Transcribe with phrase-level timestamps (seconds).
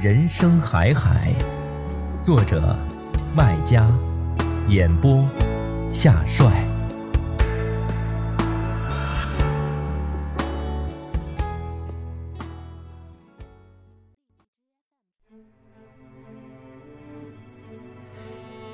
[0.00, 1.32] 人生海海，
[2.20, 2.76] 作者
[3.36, 3.88] 麦家，
[4.68, 5.24] 演播
[5.92, 6.66] 夏帅。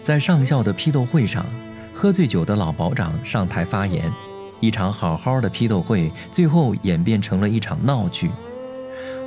[0.02, 1.44] 在上校的批斗会上，
[1.92, 4.10] 喝醉酒的老保长上台发言，
[4.60, 8.30] 一场好好的批斗会，最后演变成了一场闹剧。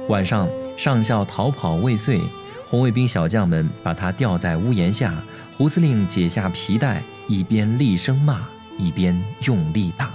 [0.10, 2.20] 晚上，上校逃跑未遂，
[2.68, 5.24] 红卫兵小将们把他吊在屋檐下。
[5.58, 10.12] 胡司令解下皮带，一边厉声骂，一边用力打。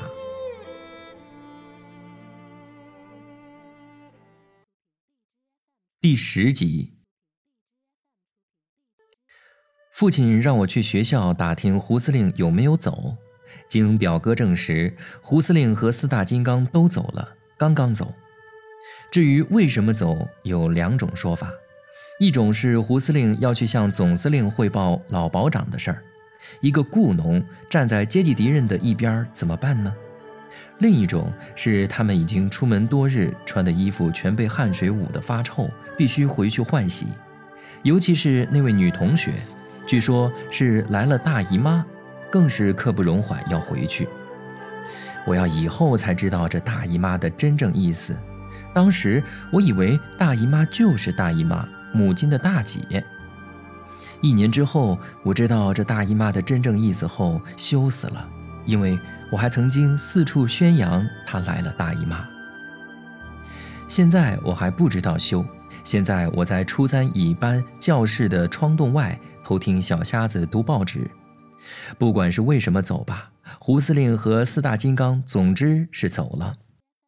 [6.00, 6.92] 第十集，
[9.94, 13.16] 父亲让我去学校打听胡司令有没有走。
[13.68, 18.12] 经表哥证实，胡司令和四大金刚都走了，刚刚走。
[19.16, 21.50] 至于为什么走，有两种说法：
[22.20, 26.02] 一种是胡司令要去向总司令汇报老保长的事儿，
[26.60, 29.90] 一个雇农站在阶级敌人的一边怎么办呢？
[30.80, 35.66] 另一种是他们已经出门多日，穿的衣服全被汗水捂得发臭，
[35.96, 37.06] 必须回去换洗。
[37.84, 39.32] 尤其是那位女同学，
[39.86, 41.82] 据说是来了大姨妈，
[42.30, 44.06] 更是刻不容缓要回去。
[45.24, 48.14] 我要以后才知道这大姨妈的真正意思。
[48.76, 53.02] 当时我以为大姨妈就是大姨妈，母亲的大姐。
[54.20, 58.28] 一年之后，我知道这大姨妈的真正意思后，羞死了，
[58.66, 58.98] 因为
[59.32, 62.22] 我还曾经四处宣扬她来了大姨妈。
[63.88, 65.42] 现在我还不知道羞，
[65.82, 71.10] 现在我在初三乙班教室的窗洞外偷听小瞎子读报纸。
[71.96, 76.52] 不管是为什么走吧，胡司令和四大金刚，总之是走了。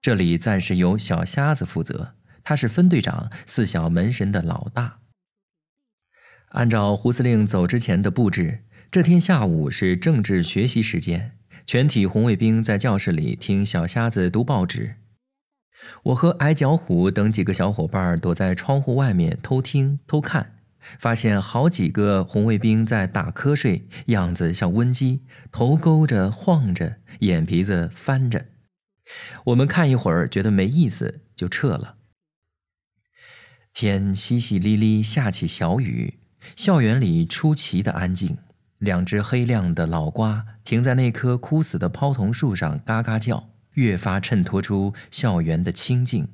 [0.01, 2.15] 这里暂时由小瞎子负责，
[2.45, 4.99] 他是分队长，四小门神的老大。
[6.51, 11.33] 按照胡司令走之前的布置，这天下午是政治学习时间，
[11.67, 14.95] 全体红卫兵在教室里听小瞎子读报纸。
[16.05, 20.55] 我和矮脚虎等几个小伙伴躲在窗户外面偷听偷看，
[20.99, 25.23] 发现好几个红卫兵在打瞌睡，样子像温鸡，
[25.53, 28.47] 头勾着晃着，眼皮子翻着。
[29.47, 31.97] 我们看一会儿，觉得没意思，就撤了。
[33.73, 36.19] 天淅淅沥沥下起小雨，
[36.57, 38.39] 校园里出奇的安静。
[38.79, 46.29] 两只黑亮的老瓜停在那棵枯死的泡桐树上，嘎嘎叫，越发衬托出校园的清静。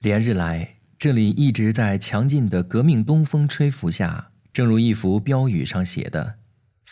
[0.00, 6.39] 连日来，这里一直在强劲的革命东风吹拂下，正如一幅标语上写的。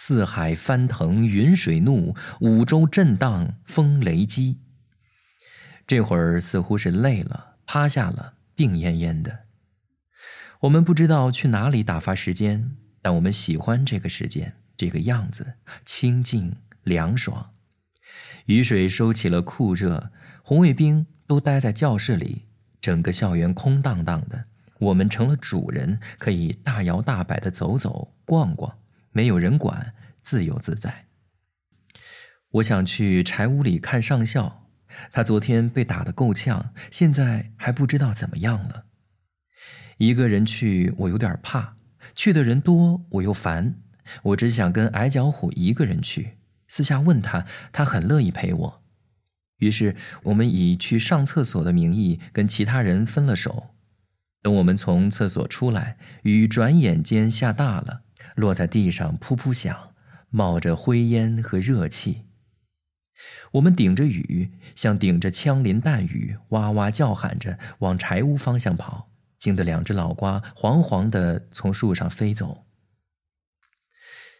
[0.00, 4.60] 四海翻腾云水怒，五洲震荡风雷激。
[5.88, 9.40] 这会儿似乎是累了，趴下了，病恹恹的。
[10.60, 15.54] 我们不知道去哪里打发时间，但我们喜欢这个时间，这个样子，
[15.84, 16.54] 清静
[16.84, 17.50] 凉爽。
[18.46, 22.46] 雨水收起了酷热，红卫兵都待在教室里，
[22.80, 24.44] 整个校园空荡荡的。
[24.78, 28.78] 我们成了主人，可以大摇大摆的走走逛逛。
[29.18, 31.06] 没有人管，自由自在。
[32.50, 34.68] 我想去柴屋里看上校，
[35.10, 38.84] 他昨天被打得够呛，现在还不知道怎么样了。
[39.96, 41.74] 一个人去，我有点怕；
[42.14, 43.74] 去的人多，我又烦。
[44.22, 46.38] 我只想跟矮脚虎一个人去。
[46.68, 48.82] 私下问他，他很乐意陪我。
[49.56, 53.74] 于是我们以去上厕所的名义跟其他人分了手。
[54.42, 58.04] 等我们从厕所出来，雨转眼间下大了。
[58.38, 59.90] 落在地上，噗噗响，
[60.30, 62.22] 冒着灰烟和热气。
[63.52, 69.10] 我们顶着雨，像顶着枪林弹雨，哇哇叫喊着往柴屋方向跑。
[69.40, 72.64] 惊得两只老瓜惶惶地从树上飞走。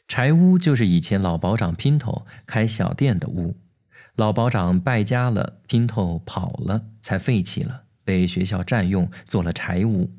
[0.06, 3.56] 柴屋就是以前老保长姘头开小店的屋，
[4.14, 10.17] 老保长败家了，姘头跑了，才废弃了，被学校占用做了柴屋。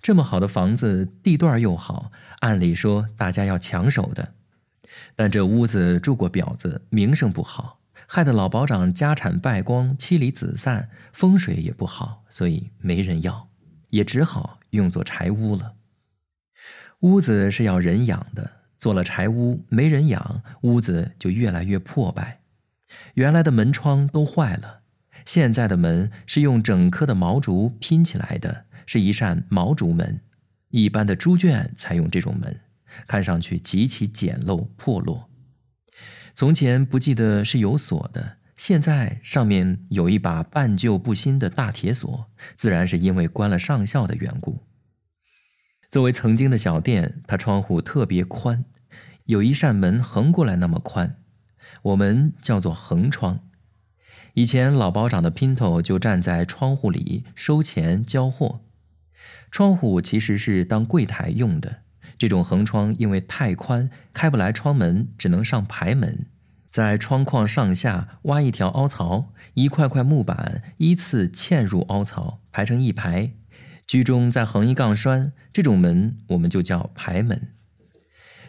[0.00, 4.34] 这么好的房子，地段又好，按理说大家要抢手的，
[5.16, 13.48] 但这屋子住过婊子，名声不好，害得老保长家产败光，妻离子散，风水也不好，所以没人要，
[13.90, 15.74] 也只好用作柴屋了。
[17.00, 18.50] 屋子是要人养的。
[18.76, 22.40] 做了柴屋，没人养，屋子就越来越破败。
[23.14, 24.80] 原来的门窗都坏了，
[25.24, 30.20] 现在的门是用整棵的毛竹拼起来的，是一扇毛竹门。
[30.70, 32.60] 一般的猪圈才用这种门，
[33.06, 35.30] 看上去极其简陋破落。
[36.32, 42.26] 从前不记得是有锁的，现在上面有一把半旧不新的大铁锁，
[42.56, 44.64] 自然是因为关了上校的缘故。
[45.90, 48.64] 作为曾经的小店，它窗户特别宽。
[49.26, 51.18] 有一扇门横过来那么宽，
[51.82, 53.48] 我们叫做横窗。
[54.34, 58.62] 以前老保长的姘头就站在窗户里收钱交货。
[59.54, 61.82] 窗户其实是当柜台用的。
[62.18, 66.26] 这种横窗因为太宽，开不来窗门，只能上排门，
[66.70, 73.30] 在窗框上下挖一条凹槽，一块块木板依次嵌入凹槽，排成一排，
[73.86, 75.32] 居中再横一杠栓。
[75.52, 77.52] 这种门我们就叫排门。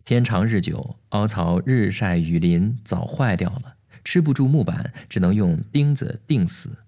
[0.04, 6.80] 天长日久，凹槽日晒雨淋早坏掉了，吃不住木板，只能用钉子钉死。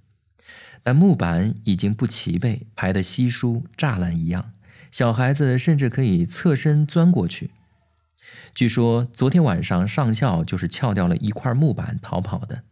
[0.84, 4.52] 但木板已经不齐备，排得稀疏，栅栏一样，
[4.92, 7.52] 小孩子甚至可以侧身钻过去。
[8.54, 12.64] 据说昨天晚上上校就是撬掉了一块木板逃跑的，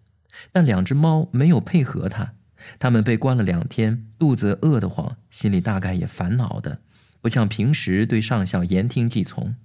[0.51, 2.33] 但两只猫没有配合他，
[2.79, 6.79] 他们被关了两天，肚子饿得慌，心里大概也烦恼的，
[7.21, 9.55] 不像平时对上校言听计从。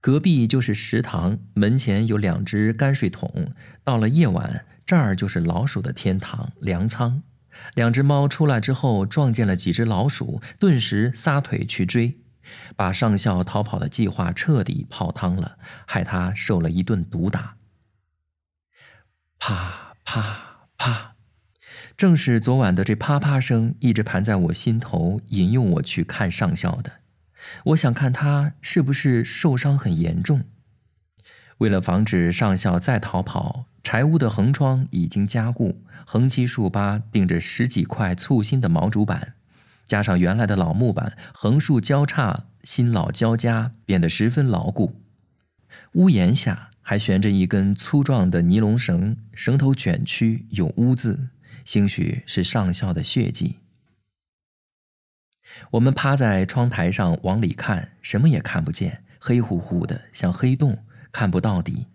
[0.00, 3.52] 隔壁就是食堂，门前有两只泔水桶。
[3.84, 7.22] 到了夜晚，这儿就是老鼠的天堂粮仓。
[7.74, 12.18] 两只猫出来之后，撞见了几只老鼠，顿时撒腿去追，
[12.74, 17.54] 把上校逃跑的计划彻底泡汤了，害他受了一顿毒打。
[19.38, 21.14] 啪啪啪，
[21.96, 26.94] 正是昨晚的这啪啪声，一直盘在我心头，引诱我去看上校的。
[27.66, 30.42] 我想看他是不是受伤很严重。
[31.58, 39.34] 为了防止上校再逃跑，柴屋的横窗已经加固，横七竖八钉着十几块粗新的毛竹板，
[39.86, 45.00] 加上原来的老木板，横竖交叉，新老交加，变得十分牢固。
[45.94, 51.28] 屋檐下还悬着一根粗壮的尼龙绳，绳头卷曲，有污渍，
[51.64, 53.56] 兴许是上校的血迹。
[55.72, 61.86] 我们趴在窗台上往里看，什么也看不见，黑乎乎的，像黑洞，看不到底。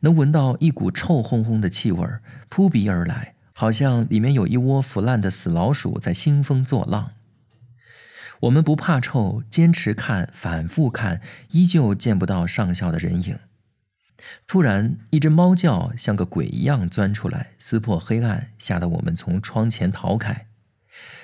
[0.00, 2.06] 能闻到一股臭烘烘的气味
[2.48, 7.12] 扑鼻而来，好像里面有一窝腐烂的死老鼠在兴风作浪。
[8.40, 13.38] 我们不怕臭，坚持看，反复看，依旧见不到上校的人影。
[14.46, 20.46] 突然，一只猫叫，像个鬼一样钻出来，撕破黑暗，吓得我们从窗前逃开。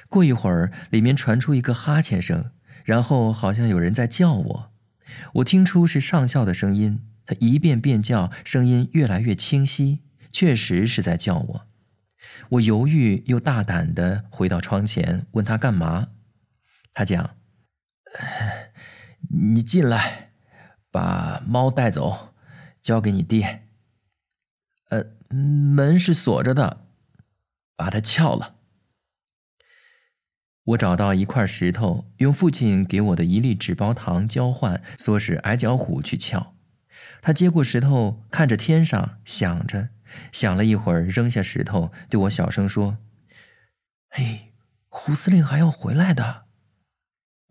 [0.09, 2.51] 过一会儿，里面传出一个哈欠声，
[2.85, 4.71] 然后好像有人在叫我。
[5.35, 10.01] 我听出是上校的声音，他一遍遍叫，声音越来越清晰，
[10.33, 11.67] 确实是在叫我。
[12.51, 16.09] 我犹豫又大胆地回到窗前，问他干嘛。
[16.93, 17.37] 他讲
[19.31, 20.33] ：“你进来，
[20.91, 22.35] 把猫带走，
[22.83, 23.63] 交给你爹。
[24.91, 26.85] 呃，门是锁着的，
[27.77, 28.57] 把它撬了。”
[30.65, 36.55] 我找到一块石头，用父亲给我的一粒纸包糖交换，唆使矮脚虎去撬。
[37.23, 39.91] 他接过石头，看着天上，想着，
[40.33, 42.99] 想了一会儿，扔下石头，对我小声说
[44.11, 44.53] ：“嘿，
[44.89, 46.47] 胡司令还要回来的。”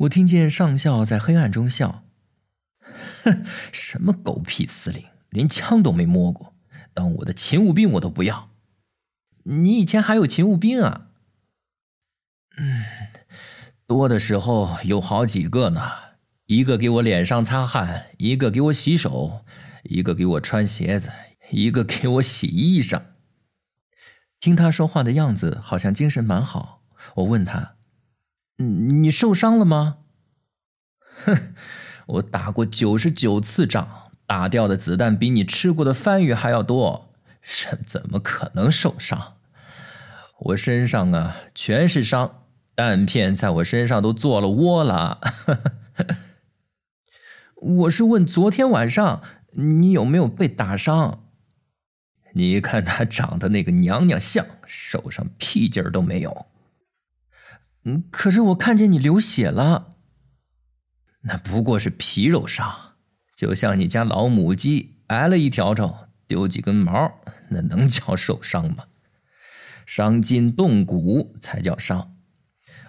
[0.01, 2.03] 我听见上校在黑暗中笑
[3.23, 6.53] ：“哼，什么狗屁司令，连枪都没摸过，
[6.93, 8.49] 当我的勤务兵我都不要。
[9.43, 11.07] 你以前还有勤务兵啊？”
[12.57, 12.83] 嗯，
[13.87, 15.81] 多的时候有好几个呢，
[16.45, 19.45] 一个给我脸上擦汗，一个给我洗手，
[19.83, 21.09] 一个给我穿鞋子，
[21.51, 23.01] 一个给我洗衣裳。
[24.39, 26.81] 听他说话的样子，好像精神蛮好。
[27.15, 27.75] 我问他
[28.57, 29.97] ：“你受伤了吗？”
[31.25, 31.53] 哼，
[32.07, 33.87] 我打过九十九次仗，
[34.25, 39.35] 打掉的子弹比你吃过的番禺还要多，什怎么可能受伤？
[40.39, 42.37] 我身上啊全是伤。
[42.75, 45.19] 弹片在我身上都做了窝了。
[47.61, 51.25] 我是问昨天晚上你有没有被打伤？
[52.33, 56.47] 你看他长得那个娘娘像，手上屁劲儿都没有。
[57.83, 59.97] 嗯，可是我看见你流血了。
[61.21, 62.95] 那不过是皮肉伤，
[63.35, 67.11] 就像你家老母鸡挨了一条条，丢几根毛，
[67.49, 68.85] 那能叫受伤吗？
[69.85, 72.15] 伤筋动骨才叫伤。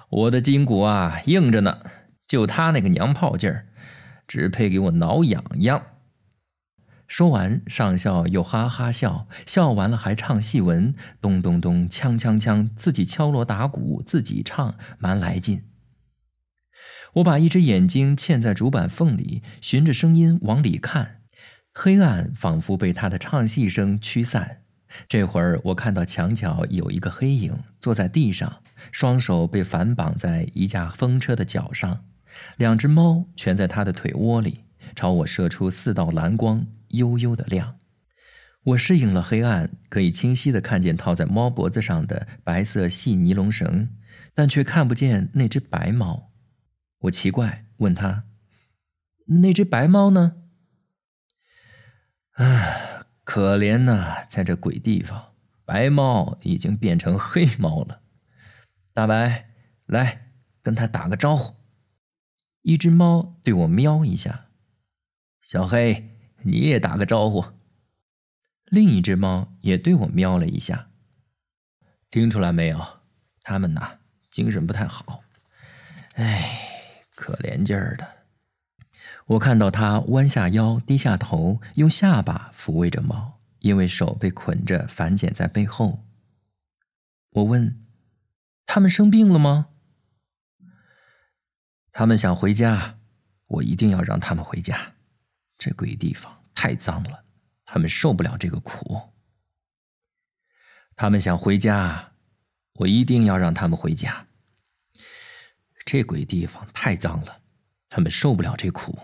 [0.08, 1.80] 我的筋骨啊，硬着呢，
[2.26, 3.66] 就他那个娘炮劲儿，
[4.32, 5.82] 只配给我挠痒痒。
[7.06, 15.64] 说完，上校又哈哈笑笑完了，还唱戏文，咚咚咚，锵锵锵，自己敲锣打鼓，自己唱，蛮来劲。
[17.16, 21.20] 我把一只眼睛嵌在主板缝里，循着声音往里看，
[21.74, 24.62] 黑暗仿佛被他的唱戏声驱散。
[25.06, 32.06] 这会儿，我看到墙角有一个黑影坐在地上，双手被反绑在一架风车的脚上，
[32.56, 36.66] 两只猫蜷在他的腿窝里，朝我射出四道蓝光。
[36.92, 37.78] 悠悠的亮，
[38.64, 43.88] 我适应了黑暗，可以清晰的看见套在猫脖子上的白色细尼龙绳，
[44.34, 46.32] 但却看不见那只白猫。
[46.98, 48.24] 我奇怪，问他
[49.40, 50.34] ：“那只白猫呢？”
[52.36, 55.32] 唉，可怜呐，在这鬼地方，
[55.64, 58.02] 白猫已经变成黑猫了。
[58.92, 59.48] 大白，
[59.86, 61.54] 来跟他打个招呼。
[62.62, 64.46] 一只猫对我喵一下，
[65.40, 66.08] 小黑。
[66.44, 67.44] 你也打个招呼。
[68.64, 70.88] 另一只猫也对我喵了一下。
[72.10, 72.84] 听出来没有？
[73.42, 73.98] 它们呐，
[74.30, 75.22] 精神不太好。
[76.14, 78.26] 哎，可怜劲儿的。
[79.26, 86.04] 我看到它弯下腰，低下头，用下巴抚慰着猫，因为手被捆着，反剪在背后。
[87.30, 87.84] 我问
[88.66, 89.68] ：“他们生病了吗？”
[91.92, 92.98] 他们想回家，
[93.46, 94.94] 我一定要让他们回家。
[95.58, 97.24] 这鬼地方太脏了，
[97.66, 99.10] 他们受不了这个苦。
[100.96, 102.12] 他们想回家，
[102.76, 104.26] 我一定要让他们回家。
[105.84, 107.40] 这鬼地方太脏了，
[107.90, 108.98] 他们受不了这苦。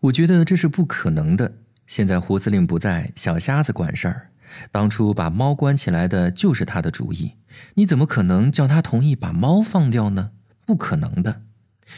[0.00, 1.58] 我觉得这是不可能的。
[1.86, 4.32] 现在胡司令不在，小瞎子管事儿。
[4.72, 7.36] 当初把猫关起来的就是他的主意，
[7.74, 10.32] 你怎么可能叫他同意把猫放掉呢？
[10.66, 11.42] 不可能的。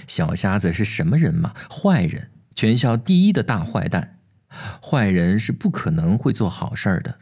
[0.06, 1.54] 小瞎子是什么人嘛？
[1.70, 2.30] 坏人。
[2.54, 4.18] 全校第一的大坏蛋，
[4.82, 7.18] 坏人是不可能会做好事儿的。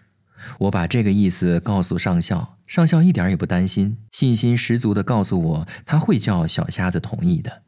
[0.61, 7.62] 我把这个意思告诉上校，上校一点也不担心，信心十足的告诉我他会叫小瞎子同意的。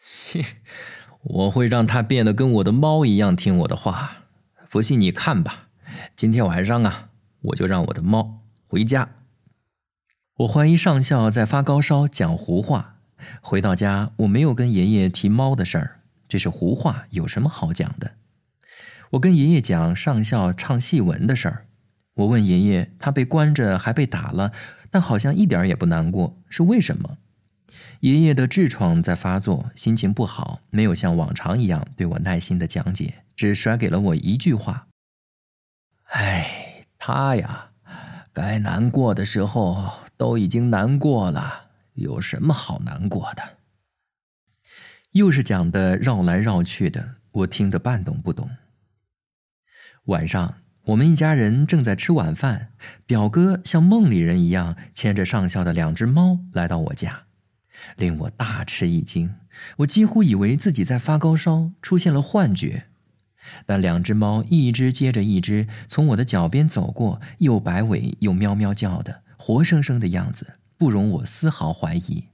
[0.00, 0.44] 切，
[1.22, 4.18] 我会让他变得跟我的猫一样听我的话。
[4.70, 5.68] 不信你看吧，
[6.14, 7.08] 今天晚上啊，
[7.42, 9.10] 我就让我的猫回家。
[10.36, 12.93] 我怀疑上校在发高烧讲胡话。
[13.40, 16.00] 回到家，我没有跟爷爷提猫的事儿。
[16.28, 18.12] 这是胡话，有什么好讲的？
[19.10, 21.66] 我跟爷爷讲上校唱戏文的事儿。
[22.14, 24.52] 我问爷爷，他被关着还被打了，
[24.90, 27.18] 但好像一点也不难过，是为什么？
[28.00, 34.88] 爷爷的痔疮在发作，心情不好，没有像往常一样对我耐心的讲解，只甩给了我一句话
[36.12, 37.70] ：“哎，他呀，
[38.32, 41.63] 该难过的时候都已经难过了，
[41.94, 43.58] 有什么好难过的？”
[45.12, 48.50] 又是讲的绕来绕去的，我听得半懂不懂。
[50.06, 52.72] 晚上，我们一家人正在吃晚饭，
[53.06, 57.24] 表哥像梦里人一样牵着上校的两只猫来到我家，
[57.96, 59.34] 令我大吃一惊。
[59.78, 62.88] 我几乎以为自己在发高烧，出现了幻觉。
[63.66, 72.24] 但两只猫一只接着一只从我的脚边走过，又摆尾又喵喵叫的，活生生的样子，不容我丝毫怀疑。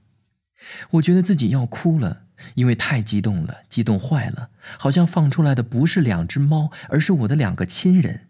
[0.91, 2.23] 我觉得自己要哭了。
[2.55, 8.21] 因为太激动了，激动坏了，好像放出来的不是两只猫，而是我的两个亲人。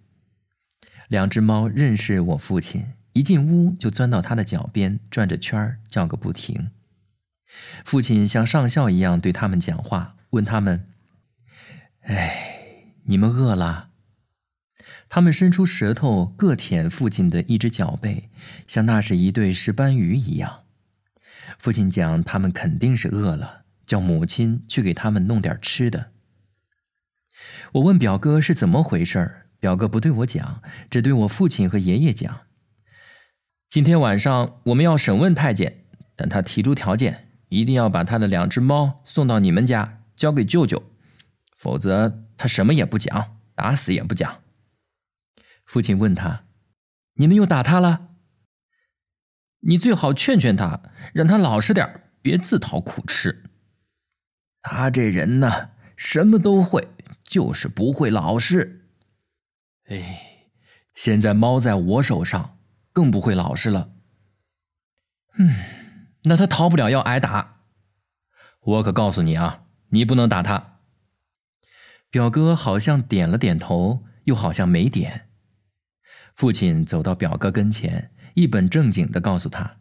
[1.07, 6.71] 两只猫认识我父亲，一进屋就钻到他的脚边，转着圈儿叫个不停。
[7.85, 10.85] 父亲像上校一样对他们讲话，问他们
[12.03, 13.90] ：“哎，你们饿了？”
[15.13, 18.29] 他们伸出舌头各舔父亲的一只脚背，
[18.65, 20.61] 像那是一对石斑鱼一样。
[21.59, 23.63] 父亲讲，他们肯定是饿了。
[23.85, 26.11] 叫母亲去给他们弄点吃的。
[27.73, 32.43] 我问表哥是怎么回事表哥不对我讲，只对我父亲和爷爷讲。
[33.67, 35.83] 今天晚上我们要审问太监，
[36.15, 40.81] 但他提出条件，一定要把他的两只猫送到你们家交给舅舅，
[41.57, 44.40] 否则他什么也不讲，打死也不讲。
[45.71, 46.43] 父亲问他
[47.15, 48.09] ：“你们又打他了？”
[49.63, 50.81] 你最好劝劝他，
[51.13, 53.45] 让他老实点别自讨苦吃。
[54.61, 56.89] 他这人呢，什么都会，
[57.23, 58.89] 就是不会老实。
[59.87, 60.49] 哎，
[60.93, 62.57] 现在猫在我手上，
[62.91, 63.93] 更不会老实了。
[65.37, 65.55] 嗯，
[66.23, 67.61] 那他逃不了要挨打。
[68.59, 70.79] 我可告诉你啊，你不能打他。
[72.09, 75.29] 表哥好像点了点头，又好像没点。
[76.41, 79.77] 父亲走到表哥跟前，一本正经的告诉他：“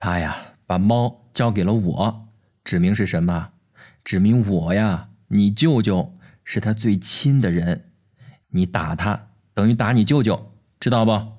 [0.00, 0.34] 他呀，
[0.66, 2.28] 把猫交给了我，
[2.64, 3.52] 指明是什么？
[4.02, 7.92] 指明我呀，你舅舅是他最亲的人。
[8.48, 11.34] 你打他，等于打你舅舅，知道不？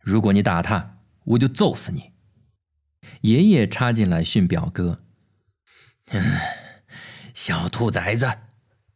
[0.00, 2.12] 如果你打他，我就揍死你。”
[3.20, 5.02] 爷爷插进来训表哥
[7.34, 8.26] ：“小兔崽子，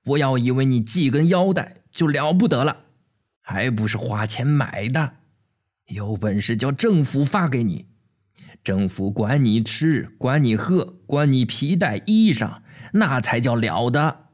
[0.02, 2.78] 不要以为你系根腰带就了不得了。”
[3.42, 5.16] 还不是花钱买的，
[5.88, 7.86] 有本事叫政府发给你，
[8.62, 14.28] 政府管你吃，管你喝，管你皮带衣裳，那才叫了得。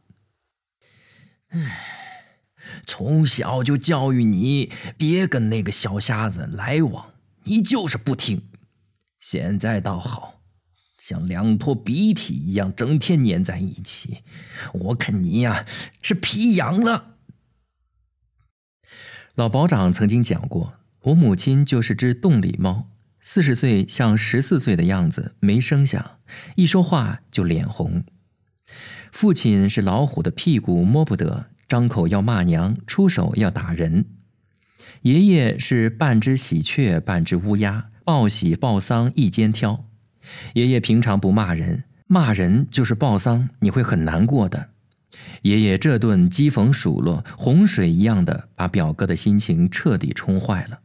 [1.49, 2.39] 唉，
[2.87, 8.51] 从小就教育你别跟那个小瞎子来往，你就是不听。
[9.19, 10.43] 现在倒好，
[10.99, 14.23] 像两坨鼻涕一样，整天粘在一起。
[14.75, 15.65] 我看你呀，
[16.03, 17.18] 是皮痒了。
[19.39, 22.89] 老保长曾经讲过，我母亲就是只洞里猫，
[23.21, 26.19] 四十岁像十四岁的样子，没声响，
[26.57, 28.03] 一说话就脸红。
[29.13, 34.07] 父亲是老虎的屁股摸不得，张口要骂娘，出手要打人。
[35.03, 39.85] 爷爷是半只喜鹊，半只乌鸦，报喜报丧一肩挑。
[40.55, 44.71] 爷爷平常不骂人，骂人就是报丧，你会很难过的。
[45.43, 50.81] 爷爷这顿讥讽数落，洪水一样的把表哥的心情彻底冲坏了。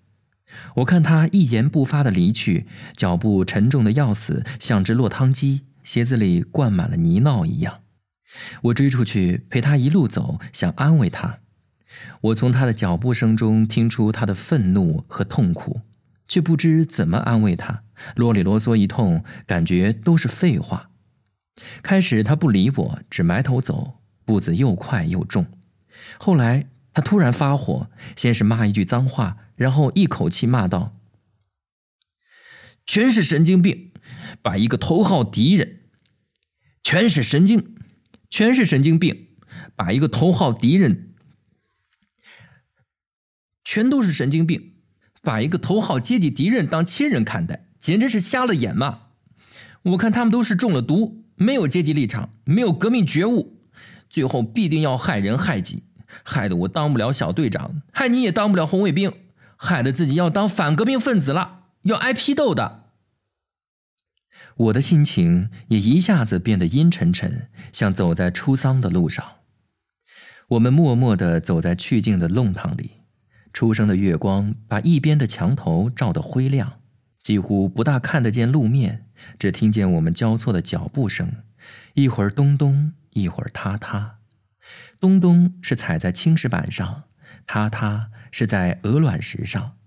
[0.75, 7.79] 我看他一言不发的离去，脚步沉重的要死，像只落汤鸡，鞋子里灌满了泥淖一样。
[8.63, 11.39] 我追出去陪他一路走，想安慰他。
[12.21, 15.81] 我从他的脚步声中听出他的愤怒和痛苦，
[16.27, 17.83] 却不知怎么安慰他，
[18.15, 20.89] 啰里啰嗦一通，感觉都是废话。
[21.81, 23.99] 开始他不理我，只埋头走。
[24.25, 25.45] 步子又快又重，
[26.17, 30.95] 后来他突然发火，先是骂一句脏话，然后一口气骂道
[32.85, 33.91] ：“全是神经病，
[34.41, 35.81] 把一个头号敌人，
[36.83, 37.75] 全是神经，
[38.29, 39.27] 全是神经病，
[39.75, 41.13] 把一个头号敌人，
[43.63, 44.75] 全都是神经病，
[45.21, 49.07] 把一个头号阶级敌人当亲人看待，简直是瞎了眼嘛！
[49.83, 53.59] 我看他们都是中了毒，没有阶级立场，没有革命觉悟。”
[54.13, 55.85] 最后必定要害人害己，
[56.23, 59.11] 害得我当不了小队长，害你也当不了红卫兵，
[59.57, 62.83] 害得自己要当反革命分子了，要挨批斗的。
[64.55, 69.25] 我的心情也一下子变得阴沉沉，像走在出丧的路上。
[70.49, 72.91] 我们默默地走在去静的弄堂里，
[73.51, 76.73] 初升的月光把一边的墙头照得灰亮，
[77.23, 79.07] 几乎不大看得见路面，
[79.39, 81.31] 只听见我们交错的脚步声，
[81.95, 82.93] 一会儿咚咚。
[83.13, 84.19] 一会儿踏踏，
[84.99, 87.03] 咚咚是踩在青石板上，
[87.45, 89.77] 踏踏是在鹅卵石上。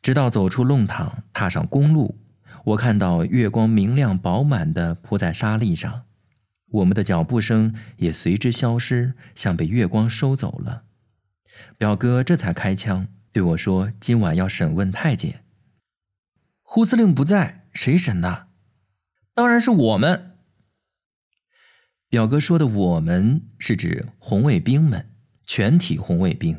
[0.00, 2.20] 直到走出弄堂，踏上公路，
[2.66, 6.04] 我看到月光明亮饱满的铺在沙砾上，
[6.70, 10.84] 我们的脚步声也随之消失，像被月光收走了。
[11.76, 15.44] 表哥这才开枪对我说：“今晚要审问太监。”
[16.62, 18.46] 胡司令不在，谁审呢？
[19.34, 20.37] 当然是我们。
[22.10, 25.04] 表哥说的“我们”是指红卫兵们，
[25.46, 26.58] 全体红卫兵。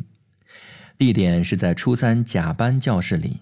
[0.96, 3.40] 地点是在初三甲班教室里，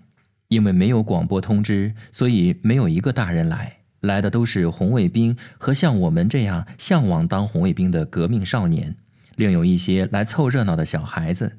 [0.48, 8.96] 因为没有广播通知，所以没有一个大人来，来的都是红卫兵和像我们这样向往当红卫兵的革命少年，
[9.36, 11.58] 另有一些来凑热闹的小孩子。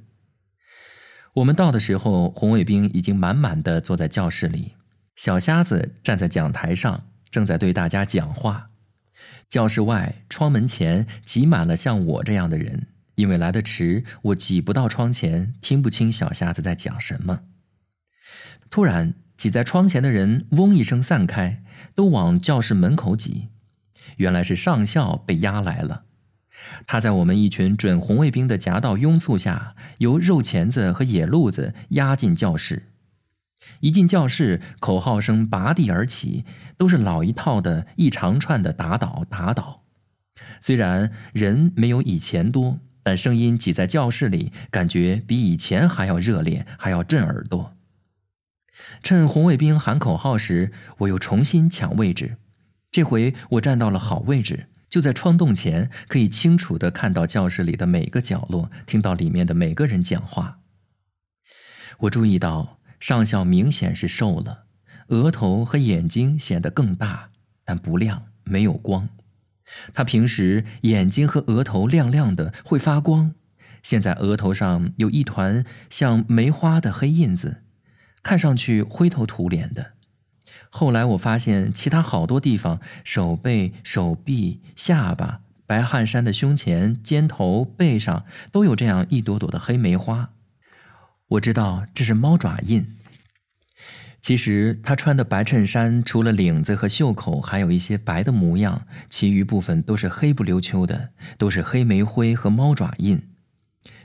[1.34, 4.72] 我们到的时候，红卫兵已经满满的坐在教室里，
[5.14, 8.70] 小瞎子站在讲台上，正在对大家讲话。
[9.48, 17.40] 教室外窗门前挤满了像我这样的人，因为来得迟，我挤不到窗前，听不清小瞎子在讲什么。
[18.68, 21.62] 突然，挤在窗前的人“嗡”一声散开，
[21.94, 23.48] 都往教室门口挤。
[24.18, 26.04] 原来是上校被押来了，
[26.86, 32.88] 他在我们一群准红卫兵的夹道拥簇下，由肉钳子和野路子押进教室。
[33.80, 36.44] 一进教室，口号声拔地而起，
[36.76, 39.84] 都是老一套的，一长串的打倒打倒。
[40.60, 47.74] 虽然人没有以前多，但声音挤在教室里，感觉比以前还要热烈，还要震耳朵。
[49.02, 52.36] 趁红卫兵喊口号时，我又重新抢位置。
[52.90, 60.60] 这回我站到了好位置，就在窗洞前，可以清楚地看到教室里的每个角落，听到里面的每个人讲话。
[61.98, 64.64] 我注意到上校明显是瘦了，
[65.08, 67.30] 额头和眼睛显得更大，
[67.64, 69.08] 但不亮，没有光。
[69.92, 73.34] 他平时眼睛和额头亮亮的，会发光。
[73.82, 77.62] 现在额头上有一团像梅花的黑印子，
[78.22, 79.92] 看上去灰头土脸的。
[80.70, 90.30] 后来我发现其他好多地方，手背、手臂、下巴、白汗衫的胸前、肩头、背上都有这样一朵朵的黑梅花。
[91.28, 92.94] 我知道这是猫爪印。
[94.20, 103.22] 其实他穿的白衬衫，除了领子和袖口还有一些白的模样，其余部分都是黑不溜秋的，都是黑煤灰和猫爪印。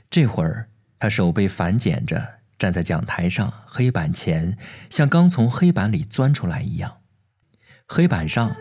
[0.08, 4.56] 这会儿他手背反剪着，站在讲台上黑板前，
[4.88, 6.98] 像刚从黑板里钻出来一样。
[7.86, 8.54] 黑板上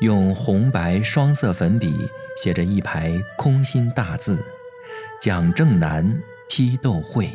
[0.00, 2.08] 用红白双色粉笔
[2.42, 4.42] 写着一排空心大字
[5.20, 7.30] ：“蒋正南批斗会。”